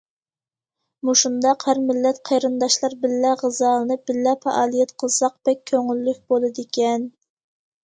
[1.09, 7.09] مۇشۇنداق ھەر مىللەت قېرىنداشلار بىللە غىزالىنىپ، بىللە پائالىيەت قىلساق بەك كۆڭۈللۈك بولىدىكەن.